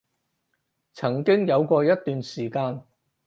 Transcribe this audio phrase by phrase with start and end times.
[0.93, 2.81] 曾經有過一段時間